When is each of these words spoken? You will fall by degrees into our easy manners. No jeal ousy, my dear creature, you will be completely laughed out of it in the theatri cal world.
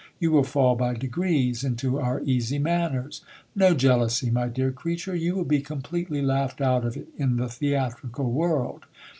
You 0.19 0.31
will 0.31 0.43
fall 0.43 0.75
by 0.75 0.95
degrees 0.95 1.63
into 1.63 1.99
our 1.99 2.21
easy 2.23 2.57
manners. 2.57 3.21
No 3.55 3.75
jeal 3.75 3.99
ousy, 3.99 4.31
my 4.31 4.47
dear 4.47 4.71
creature, 4.71 5.13
you 5.15 5.35
will 5.35 5.45
be 5.45 5.61
completely 5.61 6.23
laughed 6.23 6.59
out 6.59 6.83
of 6.85 6.97
it 6.97 7.09
in 7.19 7.35
the 7.35 7.45
theatri 7.45 8.09
cal 8.11 8.25
world. 8.25 8.87